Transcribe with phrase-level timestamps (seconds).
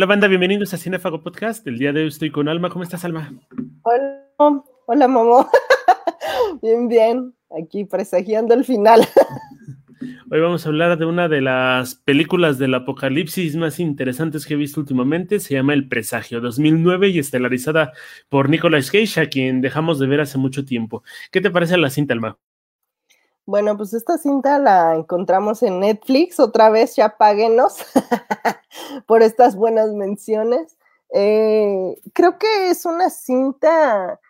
[0.00, 1.66] Hola banda, bienvenidos a Cinefago Podcast.
[1.66, 2.70] El día de hoy estoy con Alma.
[2.70, 3.34] ¿Cómo estás, Alma?
[3.82, 5.46] Hola, hola Momo.
[6.62, 7.34] bien, bien.
[7.50, 9.06] Aquí presagiando el final.
[10.30, 14.56] Hoy vamos a hablar de una de las películas del apocalipsis más interesantes que he
[14.56, 15.38] visto últimamente.
[15.38, 17.92] Se llama El Presagio 2009 y estelarizada
[18.30, 21.02] por Nicolas Cage, a quien dejamos de ver hace mucho tiempo.
[21.30, 22.38] ¿Qué te parece la cinta, Alma?
[23.50, 26.38] Bueno, pues esta cinta la encontramos en Netflix.
[26.38, 27.78] Otra vez ya páguenos
[29.08, 30.78] por estas buenas menciones.
[31.12, 34.20] Eh, creo que es una cinta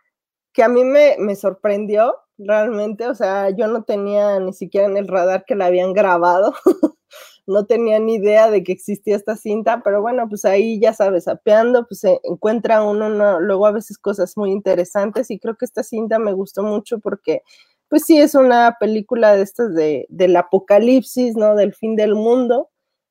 [0.54, 5.06] que a mí me, sorprendió realmente, o sea, yo no tenía ni siquiera en el
[5.06, 6.54] radar que la habían grabado,
[7.46, 11.28] no tenía ni idea de que existía esta cinta, pero bueno, pues ahí ya sabes,
[11.28, 15.82] apeando, pues se encuentra uno luego a veces cosas muy interesantes y creo que esta
[15.82, 17.42] cinta me gustó mucho porque
[17.90, 21.56] pues sí es una película de estas de, del apocalipsis, ¿no?
[21.56, 22.70] Del fin del mundo,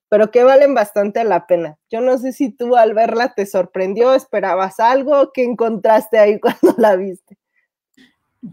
[0.10, 1.78] pero que valen bastante la pena.
[1.92, 6.76] Yo no sé si tú al verla te sorprendió, esperabas algo, ¿qué encontraste ahí cuando
[6.78, 7.39] la viste?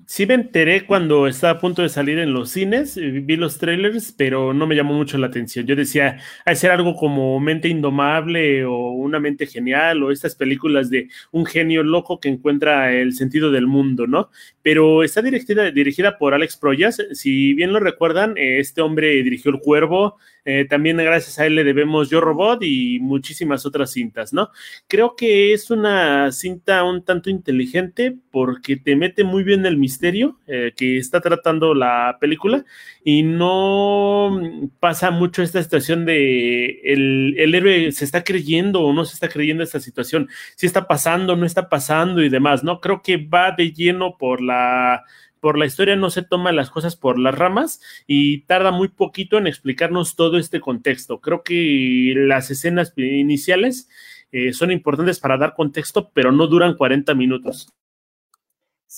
[0.06, 3.58] Sí me enteré cuando estaba a punto de salir en los cines, eh, vi los
[3.58, 5.64] trailers, pero no me llamó mucho la atención.
[5.64, 10.90] Yo decía, a ser algo como Mente Indomable o Una Mente Genial o estas películas
[10.90, 14.30] de un genio loco que encuentra el sentido del mundo, ¿no?
[14.60, 17.00] Pero está dirigida, dirigida por Alex Proyas.
[17.12, 20.16] Si bien lo recuerdan, eh, este hombre dirigió El Cuervo,
[20.48, 24.50] eh, también gracias a él le debemos Yo Robot y muchísimas otras cintas, ¿no?
[24.86, 30.38] Creo que es una cinta un tanto inteligente porque te mete muy bien el misterio
[30.46, 32.64] eh, que está tratando la película
[33.04, 34.40] y no
[34.80, 39.28] pasa mucho esta situación de el, el héroe se está creyendo o no se está
[39.28, 42.80] creyendo esta situación, si está pasando, no está pasando y demás, ¿no?
[42.80, 45.04] Creo que va de lleno por la
[45.40, 49.38] por la historia no se toma las cosas por las ramas y tarda muy poquito
[49.38, 51.20] en explicarnos todo este contexto.
[51.20, 53.88] Creo que las escenas iniciales
[54.32, 57.68] eh, son importantes para dar contexto, pero no duran 40 minutos.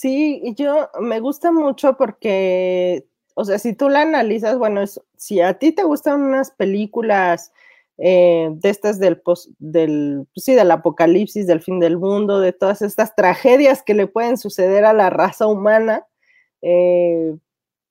[0.01, 4.85] Sí, yo me gusta mucho porque, o sea, si tú la analizas, bueno,
[5.17, 7.53] si a ti te gustan unas películas
[7.97, 9.21] eh, de estas del,
[9.59, 14.07] del, pues sí, del apocalipsis, del fin del mundo, de todas estas tragedias que le
[14.07, 16.07] pueden suceder a la raza humana,
[16.63, 17.37] eh,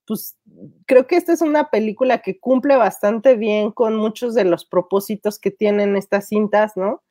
[0.05, 0.37] pues
[0.85, 5.39] creo que esta es una película que cumple bastante bien con muchos de los propósitos
[5.39, 7.01] que tienen estas cintas, ¿no?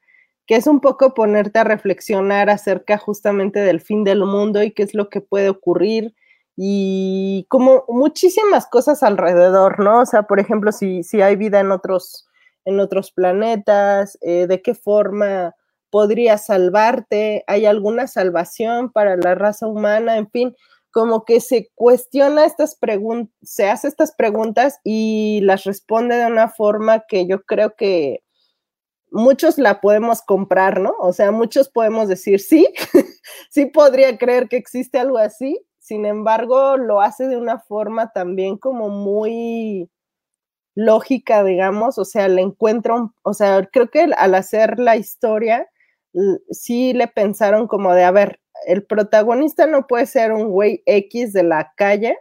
[0.47, 4.83] Que es un poco ponerte a reflexionar acerca justamente del fin del mundo y qué
[4.83, 6.15] es lo que puede ocurrir
[6.57, 10.01] y como muchísimas cosas alrededor, ¿no?
[10.01, 12.27] O sea, por ejemplo, si, si hay vida en otros,
[12.65, 15.55] en otros planetas, eh, de qué forma
[15.91, 20.57] podría salvarte, hay alguna salvación para la raza humana, en fin,
[20.91, 26.49] como que se cuestiona estas preguntas, se hace estas preguntas y las responde de una
[26.49, 28.23] forma que yo creo que
[29.11, 30.94] muchos la podemos comprar, ¿no?
[31.00, 32.67] O sea, muchos podemos decir, sí,
[33.50, 38.59] sí podría creer que existe algo así, sin embargo, lo hace de una forma también
[38.59, 39.89] como muy
[40.75, 45.69] lógica, digamos, o sea, le encuentro, o sea, creo que al hacer la historia,
[46.50, 51.33] sí le pensaron como de, a ver, el protagonista no puede ser un güey X
[51.33, 52.19] de la calle,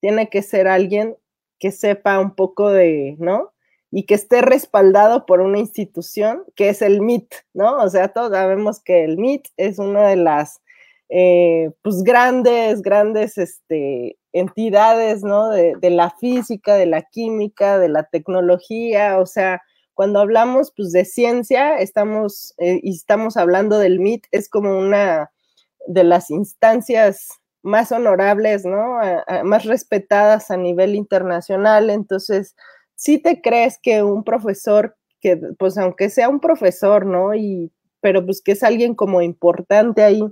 [0.00, 1.16] tiene que ser alguien
[1.58, 3.53] que sepa un poco de, ¿no?
[3.96, 7.76] Y que esté respaldado por una institución que es el MIT, ¿no?
[7.76, 10.60] O sea, todos sabemos que el MIT es una de las,
[11.10, 15.48] eh, pues, grandes, grandes, este, entidades, ¿no?
[15.50, 19.62] De, la física, de la química, de la tecnología, o sea,
[19.94, 25.30] cuando hablamos, pues, de ciencia, estamos, eh, y estamos hablando del MIT, es como una
[25.86, 27.28] de las instancias
[27.62, 28.98] más honorables, ¿no?
[29.44, 31.90] más respetadas a nivel internacional.
[31.90, 32.56] Entonces,
[32.96, 37.34] si te crees que un profesor, que pues aunque sea un profesor, ¿no?
[37.34, 40.22] Y, pero pues que es alguien como importante ahí,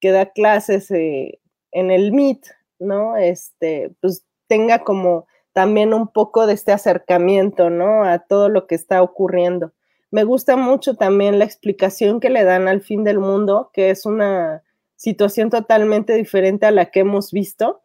[0.00, 1.40] que da clases eh,
[1.72, 2.46] en el MIT,
[2.78, 3.16] ¿no?
[3.16, 8.04] Este, pues tenga como también un poco de este acercamiento, ¿no?
[8.04, 9.72] A todo lo que está ocurriendo.
[10.10, 14.06] Me gusta mucho también la explicación que le dan al fin del mundo, que es
[14.06, 14.62] una
[14.96, 17.82] situación totalmente diferente a la que hemos visto,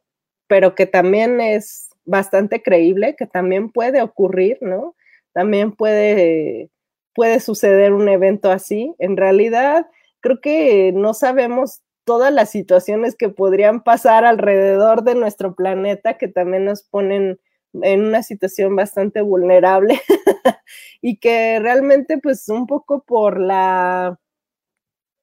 [0.48, 4.96] pero que también es bastante creíble, que también puede ocurrir, ¿no?
[5.34, 6.70] También puede,
[7.14, 8.94] puede suceder un evento así.
[9.00, 9.88] En realidad,
[10.22, 16.28] creo que no sabemos todas las situaciones que podrían pasar alrededor de nuestro planeta que
[16.28, 17.40] también nos ponen
[17.74, 20.02] en una situación bastante vulnerable
[21.02, 24.20] y que realmente pues un poco por la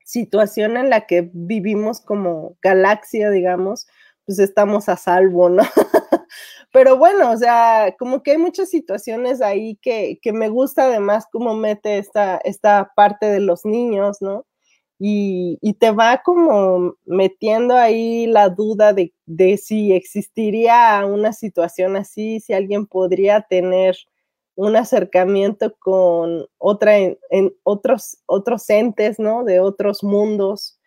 [0.04, 3.86] situación en la que vivimos como galaxia, digamos,
[4.28, 5.62] pues estamos a salvo, ¿no?
[6.70, 11.24] pero bueno, o sea, como que hay muchas situaciones ahí que, que me gusta además
[11.32, 14.44] cómo mete esta, esta parte de los niños, ¿no?
[14.98, 21.96] Y, y, te va como metiendo ahí la duda de, de, si existiría una situación
[21.96, 23.96] así, si alguien podría tener
[24.56, 29.42] un acercamiento con otra en, en otros, otros entes, ¿no?
[29.44, 30.77] De otros mundos.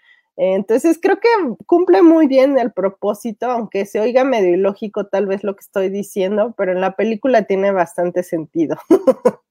[0.43, 1.29] Entonces creo que
[1.67, 5.89] cumple muy bien el propósito, aunque se oiga medio ilógico tal vez lo que estoy
[5.89, 8.75] diciendo, pero en la película tiene bastante sentido.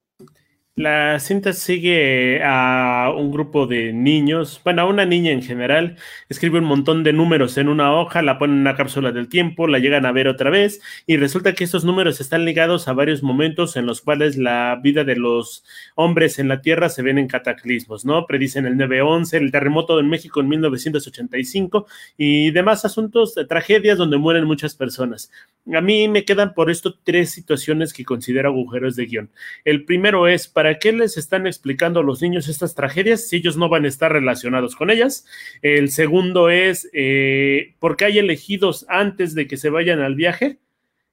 [0.80, 5.98] La cinta sigue a un grupo de niños, bueno, a una niña en general,
[6.30, 9.66] escribe un montón de números en una hoja, la pone en una cápsula del tiempo,
[9.66, 13.22] la llegan a ver otra vez y resulta que estos números están ligados a varios
[13.22, 15.64] momentos en los cuales la vida de los
[15.96, 18.26] hombres en la Tierra se ven en cataclismos, ¿no?
[18.26, 21.86] Predicen el 9-11, el terremoto en México en 1985
[22.16, 25.30] y demás asuntos, de tragedias donde mueren muchas personas.
[25.74, 29.30] A mí me quedan por esto tres situaciones que considero agujeros de guion.
[29.66, 33.56] El primero es ¿para qué les están explicando a los niños estas tragedias si ellos
[33.56, 35.26] no van a estar relacionados con ellas?
[35.62, 40.58] El segundo es, eh, ¿por qué hay elegidos antes de que se vayan al viaje?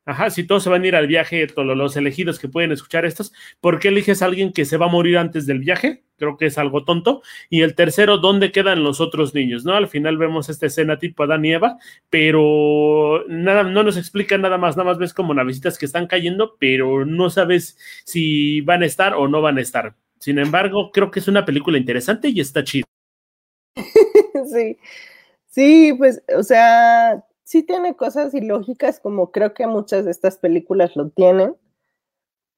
[0.07, 3.03] Ajá, si todos se van a ir al viaje, todos los elegidos que pueden escuchar
[3.03, 6.05] estos, ¿por qué eliges a alguien que se va a morir antes del viaje?
[6.15, 7.21] Creo que es algo tonto.
[7.49, 9.65] Y el tercero, ¿dónde quedan los otros niños?
[9.65, 9.73] ¿No?
[9.73, 11.77] Al final vemos esta escena tipo Adán y Eva,
[12.09, 16.55] pero nada, no nos explica nada más, nada más ves como navecitas que están cayendo,
[16.57, 19.93] pero no sabes si van a estar o no van a estar.
[20.21, 22.85] Sin embargo, creo que es una película interesante y está chida.
[24.53, 24.77] sí,
[25.49, 30.97] sí, pues, o sea, sí tiene cosas ilógicas, como creo que muchas de estas películas
[30.97, 31.55] lo tienen,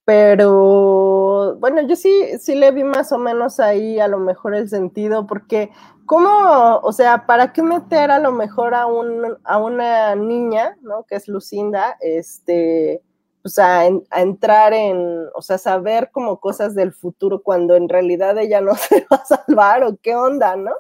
[0.04, 4.68] pero bueno, yo sí, sí le vi más o menos ahí a lo mejor el
[4.68, 5.70] sentido, porque
[6.08, 11.04] ¿cómo, o sea, para qué meter a lo mejor a, un, a una niña, ¿no?
[11.04, 13.04] Que es Lucinda, este,
[13.44, 18.40] pues a, a, entrar en, o sea, saber como cosas del futuro cuando en realidad
[18.40, 20.72] ella no se va a salvar o qué onda, ¿no?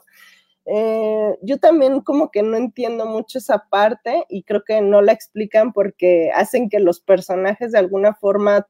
[0.65, 5.13] Eh, yo también como que no entiendo mucho esa parte y creo que no la
[5.13, 8.67] explican porque hacen que los personajes de alguna forma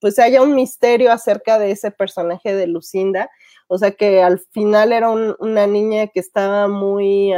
[0.00, 3.30] pues haya un misterio acerca de ese personaje de Lucinda,
[3.68, 7.32] o sea que al final era un, una niña que estaba muy,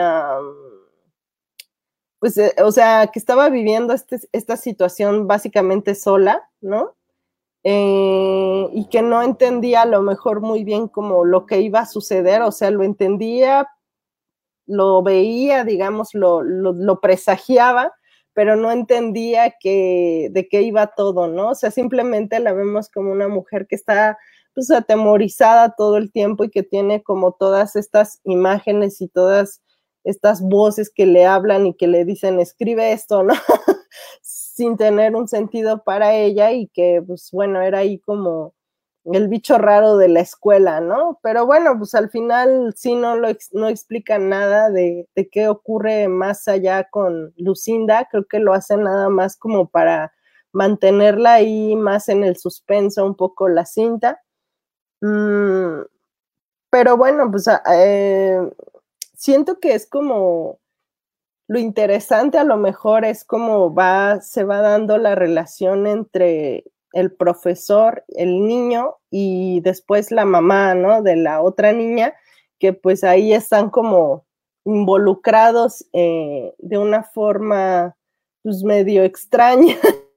[2.18, 6.96] pues, eh, o sea, que estaba viviendo este, esta situación básicamente sola, ¿no?
[7.62, 11.86] Eh, y que no entendía a lo mejor muy bien como lo que iba a
[11.86, 13.68] suceder, o sea, lo entendía,
[14.66, 17.92] lo veía, digamos, lo, lo, presagiaba,
[18.32, 21.50] pero no entendía que, de qué iba todo, ¿no?
[21.50, 24.18] O sea, simplemente la vemos como una mujer que está
[24.54, 29.60] pues atemorizada todo el tiempo y que tiene como todas estas imágenes y todas
[30.02, 33.34] estas voces que le hablan y que le dicen, escribe esto, ¿no?
[34.22, 38.54] Sin tener un sentido para ella y que, pues bueno, era ahí como
[39.12, 41.18] el bicho raro de la escuela, ¿no?
[41.22, 46.08] Pero bueno, pues al final sí no, lo, no explican nada de, de, qué ocurre
[46.08, 50.12] más allá con Lucinda, creo que lo hacen nada más como para
[50.52, 54.22] mantenerla ahí más en el suspenso un poco la cinta.
[55.00, 55.82] Mm,
[56.70, 58.40] pero bueno, pues eh,
[59.14, 60.58] siento que es como
[61.48, 66.64] lo interesante a lo mejor es cómo va, se va dando la relación entre
[66.96, 71.02] el profesor, el niño y después la mamá, ¿no?
[71.02, 72.14] De la otra niña,
[72.58, 74.24] que pues ahí están como
[74.64, 77.96] involucrados eh, de una forma
[78.42, 79.76] pues medio extraña.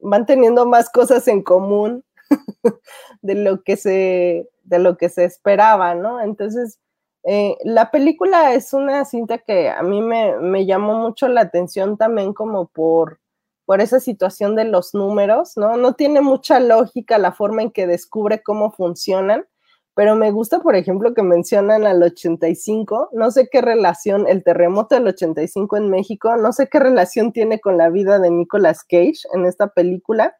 [0.00, 2.04] Van teniendo más cosas en común
[3.22, 6.20] de lo que se, de lo que se esperaba, ¿no?
[6.22, 6.78] Entonces,
[7.24, 12.32] eh, la película es una cinta que a mí me, llamó mucho la atención también
[12.32, 13.20] como por,
[13.64, 15.76] por esa situación de los números, ¿no?
[15.76, 19.46] No tiene mucha lógica la forma en que descubre cómo funcionan,
[19.94, 24.94] pero me gusta, por ejemplo, que mencionan al 85, no sé qué relación, el terremoto
[24.94, 29.22] del 85 en México, no sé qué relación tiene con la vida de Nicolas Cage
[29.34, 30.36] en esta película,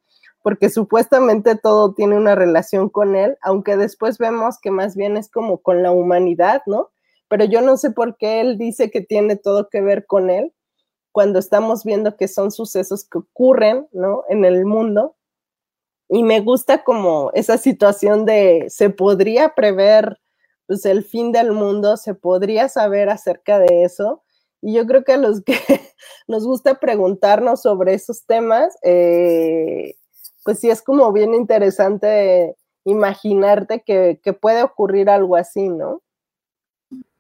[0.49, 5.31] porque supuestamente todo tiene una relación con él, aunque después vemos que más bien es
[5.31, 6.89] como con la humanidad, ¿no?
[7.29, 10.55] Pero yo no sé por qué él dice que tiene todo que ver con él
[11.13, 14.25] cuando estamos viendo que son sucesos que ocurren, ¿no?
[14.31, 15.17] En el mundo.
[16.09, 20.19] Y me gusta como esa situación de se podría prever
[20.67, 24.23] pues el fin del mundo, se podría saber acerca de eso.
[24.63, 25.59] Y yo creo que a los que
[26.27, 29.97] nos gusta preguntarnos sobre esos temas, eh,
[30.45, 36.03] pues sí es como bien interesante imaginarte que, puede ocurrir algo así, ¿no?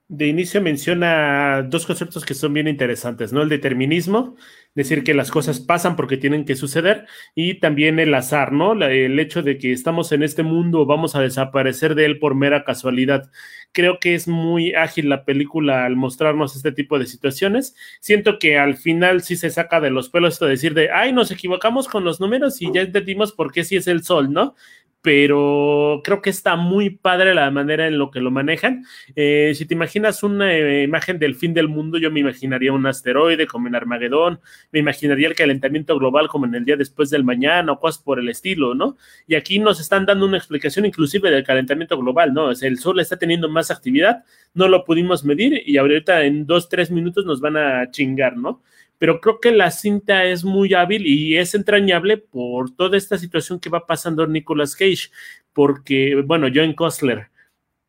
[0.08, 3.42] De inicio menciona dos conceptos que son bien interesantes, ¿no?
[3.42, 4.36] El determinismo,
[4.74, 8.72] decir que las cosas pasan porque tienen que suceder, y también el azar, ¿no?
[8.72, 12.64] el hecho de que estamos en este mundo, vamos a desaparecer de él por mera
[12.64, 13.30] casualidad.
[13.72, 17.74] Creo que es muy ágil la película al mostrarnos este tipo de situaciones.
[18.00, 21.12] Siento que al final sí se saca de los pelos esto de decir de, ay,
[21.12, 24.54] nos equivocamos con los números y ya entendimos por qué sí es el sol, ¿no?
[25.00, 28.84] Pero creo que está muy padre la manera en lo que lo manejan.
[29.14, 32.86] Eh, si te imaginas una eh, imagen del fin del mundo, yo me imaginaría un
[32.86, 34.40] asteroide como en Armagedón,
[34.72, 38.18] me imaginaría el calentamiento global como en el día después del mañana o cosas por
[38.18, 38.96] el estilo, ¿no?
[39.26, 42.50] Y aquí nos están dando una explicación inclusive del calentamiento global, ¿no?
[42.50, 44.24] el sol está teniendo más actividad,
[44.54, 48.62] no lo pudimos medir y ahorita en dos, tres minutos nos van a chingar, ¿no?
[48.98, 53.60] Pero creo que la cinta es muy hábil y es entrañable por toda esta situación
[53.60, 55.10] que va pasando Nicolas Cage,
[55.52, 57.30] porque, bueno, John Costler,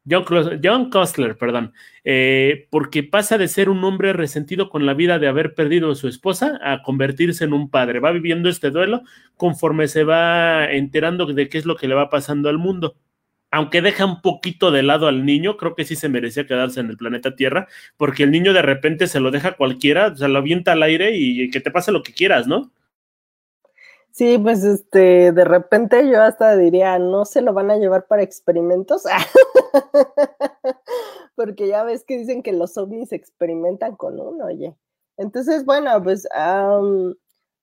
[0.09, 1.73] John, Costler, perdón,
[2.03, 5.95] eh, porque pasa de ser un hombre resentido con la vida de haber perdido a
[5.95, 7.99] su esposa a convertirse en un padre.
[7.99, 9.03] Va viviendo este duelo
[9.37, 12.95] conforme se va enterando de qué es lo que le va pasando al mundo
[13.51, 16.89] aunque deja un poquito de lado al niño, creo que sí se merecía quedarse en
[16.89, 20.73] el planeta Tierra, porque el niño de repente se lo deja cualquiera, se lo avienta
[20.73, 22.71] al aire y que te pase lo que quieras, ¿no?
[24.11, 28.21] Sí, pues este, de repente yo hasta diría, no se lo van a llevar para
[28.21, 29.03] experimentos,
[31.35, 34.75] porque ya ves que dicen que los ovnis experimentan con uno, oye.
[35.15, 36.27] Entonces, bueno, pues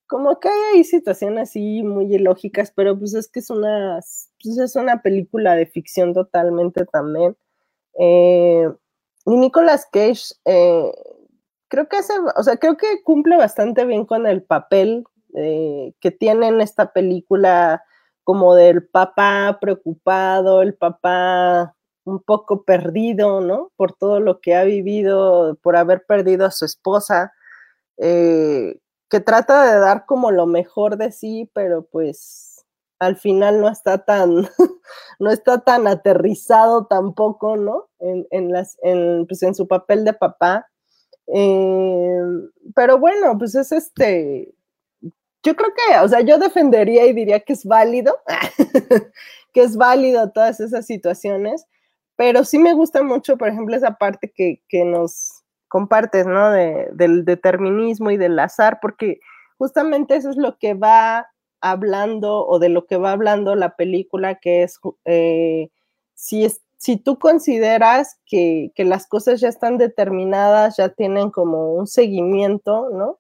[0.07, 4.01] como que hay situaciones así muy ilógicas, pero pues es que es una,
[4.43, 7.37] pues es una película de ficción totalmente también.
[7.99, 8.69] Eh,
[9.27, 10.93] y Nicolas Cage, eh,
[11.69, 16.11] creo que hace, o sea, creo que cumple bastante bien con el papel eh, que
[16.13, 17.83] tiene en esta película,
[18.25, 23.73] como del papá preocupado, el papá un poco perdido, ¿no?
[23.77, 27.33] Por todo lo que ha vivido, por haber perdido a su esposa
[29.09, 32.65] que trata de dar como lo mejor de sí, pero pues
[32.99, 34.49] al final no está tan,
[35.19, 37.89] no está tan aterrizado tampoco, ¿no?
[38.01, 40.67] En, las, en, pues en su papel de papá.
[41.29, 42.21] Eh,
[42.75, 44.55] pero bueno, pues es este,
[45.47, 48.19] yo creo que, o sea, yo defendería y diría que es válido,
[49.53, 51.67] que es válido todas esas situaciones,
[52.17, 55.36] pero sí me gusta mucho, por ejemplo, esa parte que, que nos,
[55.77, 56.51] compartes, ¿no?
[56.51, 59.21] del determinismo y del azar, porque
[59.59, 61.29] justamente eso es lo que va
[61.61, 65.69] hablando o de lo que va hablando la película, que es eh,
[66.15, 71.75] si, es, si tú consideras que, que, las cosas ya están determinadas, ya tienen como
[71.75, 73.19] un seguimiento, ¿no?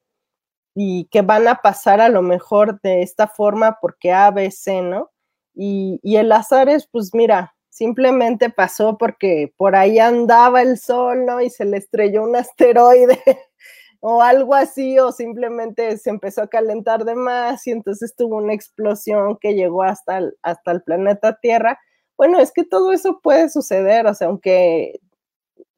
[0.74, 4.80] Y que van a pasar a lo mejor de esta forma porque A, B, C,
[4.80, 5.10] ¿no?
[5.54, 11.26] Y, y el azar es, pues mira, simplemente pasó porque por ahí andaba el sol,
[11.26, 11.42] ¿no?
[11.42, 13.20] Y se le estrelló un asteroide
[14.00, 18.54] o algo así, o simplemente se empezó a calentar de más y entonces tuvo una
[18.54, 21.78] explosión que llegó hasta el, hasta el planeta Tierra.
[22.16, 24.98] Bueno, es que todo eso puede suceder, o sea, aunque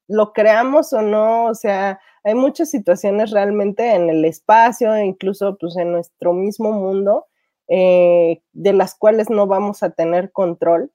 [0.07, 5.76] lo creamos o no, o sea, hay muchas situaciones realmente en el espacio, incluso pues
[5.76, 7.26] en nuestro mismo mundo,
[7.67, 10.93] eh, de las cuales no vamos a tener control.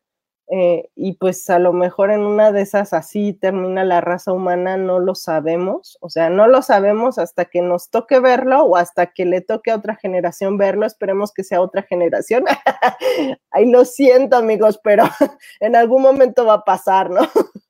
[0.55, 4.77] Eh, y pues a lo mejor en una de esas así termina la raza humana,
[4.77, 9.07] no lo sabemos, o sea, no lo sabemos hasta que nos toque verlo o hasta
[9.07, 12.43] que le toque a otra generación verlo, esperemos que sea otra generación.
[13.50, 15.05] Ahí lo siento amigos, pero
[15.60, 17.22] en algún momento va a pasar, ¿no?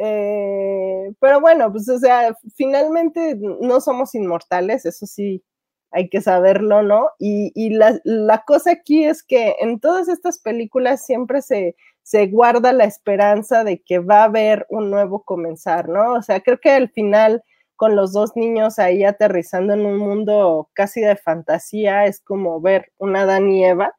[0.00, 5.42] Eh, pero bueno, pues o sea, finalmente no somos inmortales, eso sí,
[5.90, 7.10] hay que saberlo, ¿no?
[7.18, 11.74] Y, la, la, cosa aquí es que en todas estas películas siempre se,
[12.08, 16.14] se guarda la esperanza de que va a haber un nuevo comenzar, ¿no?
[16.14, 17.44] O sea, creo que al final
[17.76, 22.92] con los dos niños ahí aterrizando en un mundo casi de fantasía, es como ver
[22.96, 23.94] una Adán y Eva.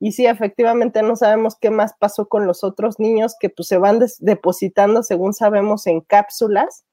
[0.00, 3.76] Y sí, efectivamente no sabemos qué más pasó con los otros niños que pues se
[3.76, 6.86] van depositando, según sabemos, en cápsulas,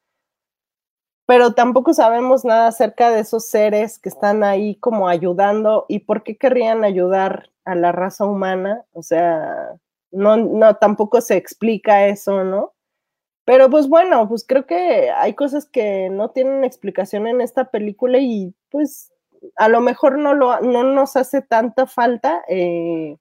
[1.25, 6.23] pero tampoco sabemos nada acerca de esos seres que están ahí como ayudando y por
[6.23, 8.83] qué querrían ayudar a la raza humana.
[8.91, 9.79] O sea,
[10.11, 12.73] no, no, tampoco se explica eso, ¿no?
[13.45, 18.19] Pero pues bueno, pues creo que hay cosas que no tienen explicación en esta película
[18.19, 19.11] y pues
[19.55, 23.17] a lo mejor no, lo, no nos hace tanta falta eh,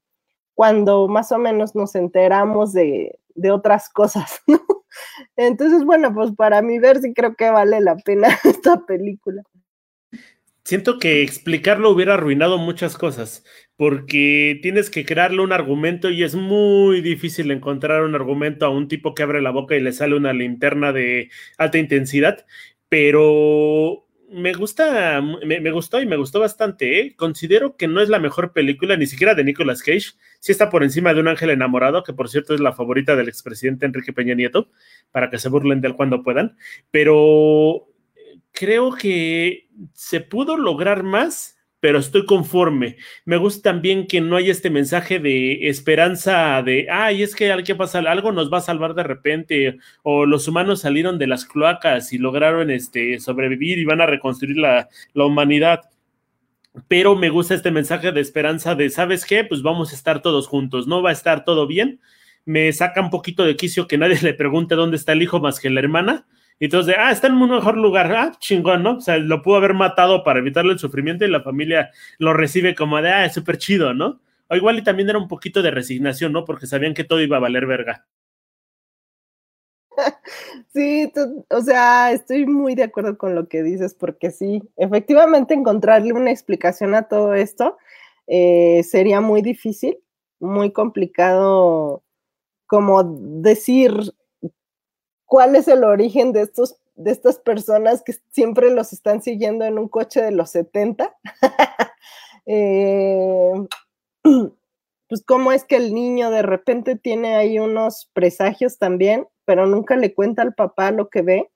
[0.55, 4.61] cuando más o menos nos enteramos de, de otras cosas, ¿no?
[5.37, 9.43] Entonces, bueno, pues para mí ver si creo que vale la pena esta película.
[10.69, 13.43] Siento que explicarlo hubiera arruinado muchas cosas,
[13.77, 18.87] porque tienes que crearle un argumento y es muy difícil encontrar un argumento a un
[18.87, 22.45] tipo que abre la boca y le sale una linterna de alta intensidad,
[22.91, 27.01] pero me gusta, me, gustó y me gustó bastante.
[27.01, 27.15] ¿eh?
[27.17, 30.19] Considero que no es la mejor película, ni siquiera de Nicolas Cage.
[30.39, 33.31] Sí está por encima de Un Ángel Enamorado, que por cierto es la favorita del
[33.31, 34.69] expresidente Enrique Peña Nieto,
[35.13, 36.59] para que se burlen de él cuando puedan.
[36.91, 37.88] Pero
[38.59, 42.97] creo que se pudo lograr más pero estoy conforme.
[43.25, 47.77] Me gusta también que no hay este mensaje de esperanza de, ay, es que que
[47.77, 52.13] pasar, algo nos va a salvar de repente, o los humanos salieron de las cloacas
[52.13, 55.83] y lograron este, sobrevivir y van a reconstruir la, la humanidad.
[56.89, 59.45] Pero me gusta este mensaje de esperanza de, ¿sabes qué?
[59.45, 62.01] Pues vamos a estar todos juntos, no va a estar todo bien.
[62.45, 65.61] Me saca un poquito de quicio que nadie le pregunte dónde está el hijo más
[65.61, 66.27] que la hermana
[66.59, 68.97] y entonces, ah, está en un mejor lugar, ah, chingón, ¿no?
[68.97, 72.75] O sea, lo pudo haber matado para evitarle el sufrimiento y la familia lo recibe
[72.75, 74.21] como de, ah, es súper chido, ¿no?
[74.49, 76.45] O igual y también era un poquito de resignación, ¿no?
[76.45, 78.07] Porque sabían que todo iba a valer verga.
[80.75, 81.11] Sí,
[81.51, 86.31] o sea, estoy muy de acuerdo con lo que dices, porque sí, efectivamente encontrarle una
[86.31, 87.79] explicación a todo esto
[88.27, 89.99] eh, sería muy difícil,
[90.39, 92.05] muy complicado
[92.67, 93.93] como decir,
[95.29, 99.79] cuál es el origen de estos de estas personas que siempre los están siguiendo en
[99.79, 101.17] un coche de los 70.
[102.51, 103.53] Eh,
[105.09, 109.97] pues cómo es que el niño de repente tiene ahí unos presagios también, pero nunca
[109.97, 111.51] le cuenta al papá lo que ve,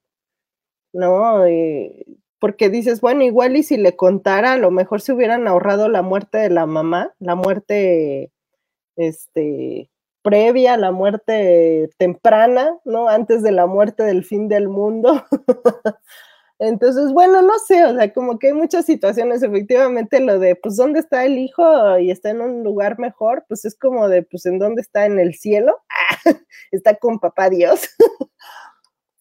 [0.92, 1.46] ¿no?
[1.46, 2.04] Eh,
[2.38, 6.02] porque dices, bueno, igual y si le contara, a lo mejor se hubieran ahorrado la
[6.02, 8.30] muerte de la mamá, la muerte,
[8.96, 9.88] este,
[10.22, 13.08] previa a la muerte temprana, ¿no?
[13.08, 15.24] Antes de la muerte del fin del mundo.
[16.58, 20.76] Entonces, bueno, no sé, o sea, como que hay muchas situaciones, efectivamente, lo de, pues,
[20.76, 21.98] ¿dónde está el hijo?
[21.98, 25.04] Y está en un lugar mejor, pues es como de, pues, ¿en dónde está?
[25.06, 25.76] ¿En el cielo?
[26.70, 27.88] está con papá Dios.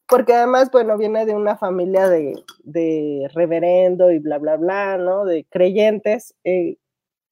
[0.08, 5.25] Porque además, bueno, viene de una familia de, de reverendo y bla, bla, bla, ¿no?
[5.25, 6.77] De creyentes, eh,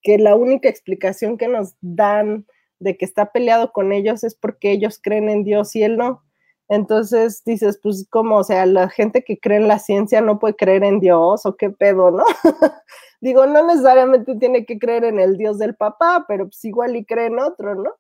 [0.02, 2.48] que la única explicación que nos dan
[2.80, 6.24] de que está peleado con ellos es porque ellos creen en Dios y él no.
[6.70, 10.56] Entonces dices, pues como, o sea, la gente que cree en la ciencia no puede
[10.56, 12.24] creer en Dios o qué pedo, ¿no?
[13.22, 17.06] Digo, no necesariamente tiene que creer en el Dios del papá, pero pues igual y
[17.06, 17.92] cree en otro, ¿no?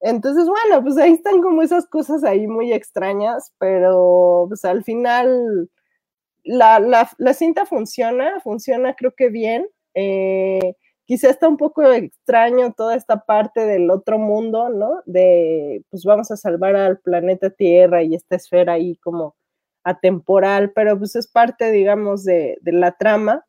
[0.00, 5.70] Entonces, bueno, pues ahí están como esas cosas ahí muy extrañas, pero pues al final
[6.44, 9.66] la, la cinta funciona, funciona creo que bien.
[9.94, 10.74] Eh,
[11.12, 15.02] quizá está un poco extraño toda esta parte del otro mundo, ¿no?
[15.04, 19.36] De, pues vamos a salvar al planeta Tierra y esta esfera ahí como
[19.84, 23.44] atemporal, pero pues es parte, digamos, de, la trama.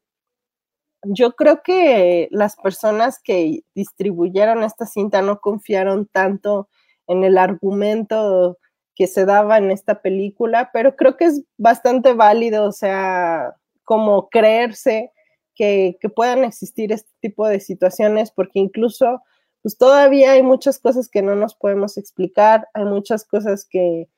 [1.06, 6.68] Yo creo que las personas que distribuyeron esta cinta no confiaron tanto
[7.08, 8.58] en el argumento
[8.94, 14.28] que se daba en esta película, pero creo que es bastante válido, o sea, como
[14.28, 15.13] creerse
[15.56, 19.22] que, puedan existir este tipo de situaciones, porque incluso
[19.62, 24.10] pues todavía hay muchas cosas que no nos podemos explicar, hay muchas cosas que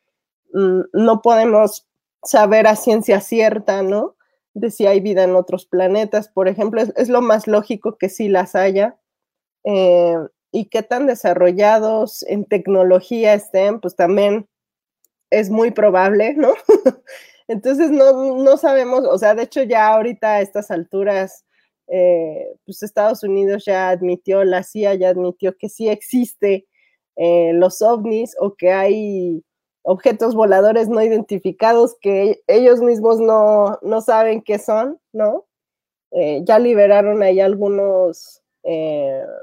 [0.53, 1.87] mm, no podemos
[2.23, 4.15] saber a ciencia cierta, ¿no?
[4.53, 8.27] De si hay vida en otros planetas, por ejemplo, es, lo más lógico que sí
[8.27, 8.97] las haya.
[9.65, 10.17] Eh,
[10.51, 14.47] y qué tan desarrollados en tecnología estén, pues también
[15.29, 16.53] es muy probable, ¿no?
[17.47, 21.45] Entonces no, no sabemos, o sea, de hecho ya ahorita a estas alturas,
[21.87, 26.67] eh, pues Estados Unidos ya admitió, la CIA ya admitió que sí existe
[27.15, 29.43] eh, los ovnis o que hay
[29.83, 35.45] objetos voladores no identificados que ellos mismos no, no saben qué son, ¿no?
[36.11, 38.41] Eh, ya liberaron ahí algunos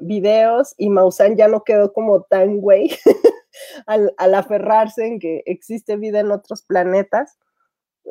[0.01, 2.91] videos y Maussan ya no quedó como tan güey
[3.87, 7.39] al, al aferrarse en que existe vida en otros planetas.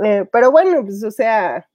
[0.04, 1.68] Eh, pero bueno, pues o sea,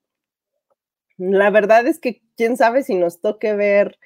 [1.19, 3.99] la verdad es que quién sabe si nos toque ver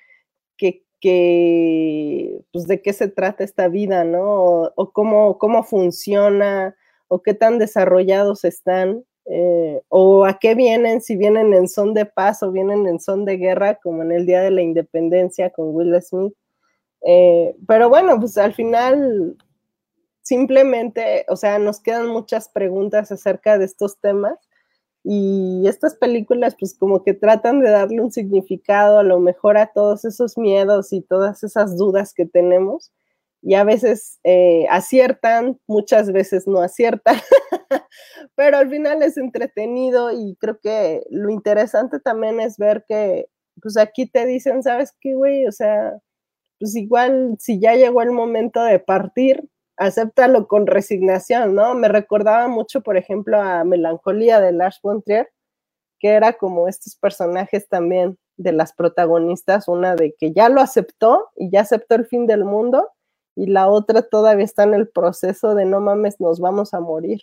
[1.00, 4.70] que, pues de qué se trata esta vida, ¿no?
[4.76, 6.76] O, cómo, cómo funciona,
[7.08, 12.04] o qué tan desarrollados están, eh, o a qué vienen, si vienen en son de
[12.04, 15.74] paz o vienen en son de guerra, como en el Día de la Independencia con
[15.74, 16.34] Will Smith.
[17.06, 19.36] Eh, pero bueno, pues al final
[20.30, 24.38] simplemente, o sea, nos quedan muchas preguntas acerca de estos temas
[25.02, 29.72] y estas películas pues como que tratan de darle un significado a lo mejor a
[29.72, 32.92] todos esos miedos y todas esas dudas que tenemos
[33.42, 37.16] y a veces eh, aciertan, muchas veces no aciertan,
[38.36, 43.26] pero al final es entretenido y creo que lo interesante también es ver que,
[43.60, 45.48] pues aquí te dicen, ¿sabes qué, güey?
[45.48, 45.98] O sea,
[46.60, 49.48] pues igual si ya llegó el momento de partir,
[49.80, 51.74] acéptalo con resignación, ¿no?
[51.74, 55.30] Me recordaba mucho, por ejemplo, a Melancolía de Lars von Trier,
[55.98, 61.30] que era como estos personajes también de las protagonistas, una de que ya lo aceptó
[61.34, 62.88] y ya aceptó el fin del mundo,
[63.34, 67.22] y la otra todavía está en el proceso de no mames, nos vamos a morir.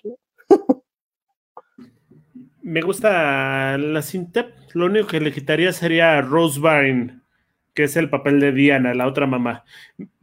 [2.61, 7.21] Me gusta la cinta, lo único que le quitaría sería Rose Byrne,
[7.77, 9.63] que es el papel de Diana, la otra mamá.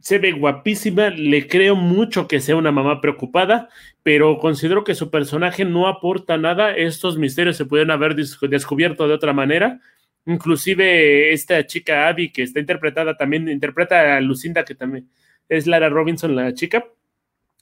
[0.01, 3.69] Se ve guapísima, le creo mucho que sea una mamá preocupada,
[4.03, 6.75] pero considero que su personaje no aporta nada.
[6.75, 9.79] Estos misterios se pueden haber descubierto de otra manera.
[10.25, 15.07] Inclusive esta chica Abby, que está interpretada también, interpreta a Lucinda, que también
[15.47, 16.83] es Lara Robinson, la chica,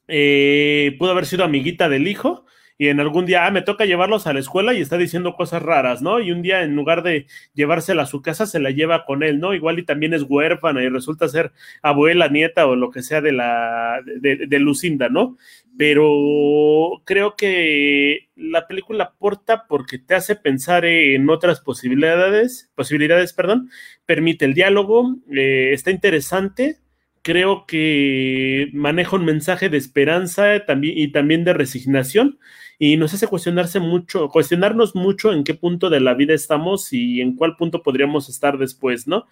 [0.08, 2.48] eh, pudo haber sido amiguita del hijo
[2.78, 5.62] y en algún día, ah, me toca llevarlos a la escuela y está diciendo cosas
[5.62, 6.20] raras, ¿no?
[6.20, 9.40] Y un día, en lugar de llevársela a su casa, se la lleva con él,
[9.40, 9.54] ¿no?
[9.54, 13.32] Igual y también es huérfana y resulta ser abuela, nieta o lo que sea de
[13.32, 15.38] la, de, Lucinda, ¿no?
[15.78, 23.70] Pero creo que la película aporta porque te hace pensar en otras posibilidades, posibilidades, perdón,
[24.06, 26.78] permite el diálogo, eh, está interesante,
[27.24, 32.38] creo que maneja un mensaje de esperanza también, y también de resignación
[32.78, 37.22] y nos hace cuestionarse mucho, cuestionarnos mucho en qué punto de la vida estamos y
[37.22, 39.26] en cuál punto podríamos estar después, ¿no?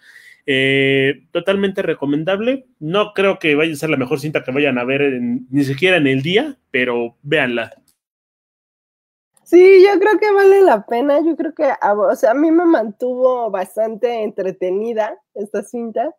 [0.46, 2.66] Eh, totalmente recomendable.
[2.80, 5.98] No creo que vaya a ser la mejor cinta que vayan a ver ni siquiera
[5.98, 7.74] en el día, pero véanla.
[9.44, 11.20] Sí, yo creo que vale la pena.
[11.20, 16.14] Yo creo que, o sea, a mí me mantuvo bastante entretenida esta cinta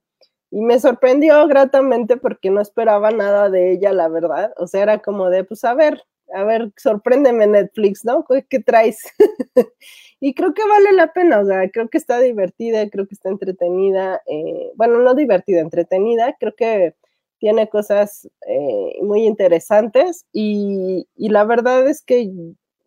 [0.54, 4.54] y me sorprendió gratamente porque no esperaba nada de ella, la verdad.
[4.58, 8.24] O sea, era como de, pues a ver, a ver, sorpréndeme Netflix, ¿no?
[8.48, 9.00] ¿Qué traes?
[10.20, 13.30] y creo que vale la pena, o sea, creo que está divertida, creo que está
[13.30, 16.94] entretenida, eh, bueno, no divertida, entretenida, creo que
[17.40, 22.30] tiene cosas eh, muy interesantes y, y, la verdad es que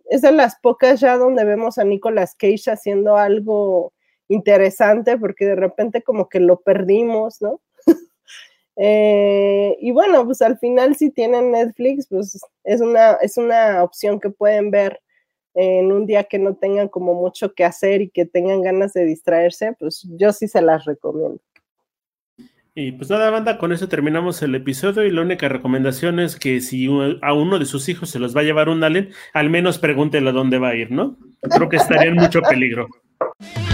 [0.09, 3.92] es de las pocas ya donde vemos a Nicolas Cage haciendo algo
[4.28, 7.60] interesante porque de repente como que lo perdimos, ¿no?
[8.78, 14.20] Eh, y bueno, pues al final si tienen Netflix, pues es una, es una opción
[14.20, 15.00] que pueden ver
[15.54, 19.06] en un día que no tengan como mucho que hacer y que tengan ganas de
[19.06, 21.40] distraerse, pues yo sí se las recomiendo.
[22.74, 26.60] Y pues nada, banda, con eso terminamos el episodio y la única recomendación es que
[26.60, 26.86] si
[27.22, 30.28] a uno de sus hijos se los va a llevar un alien, al menos pregúntele
[30.28, 31.16] a dónde va a ir, ¿no?
[31.40, 32.86] Creo que estaría en mucho peligro.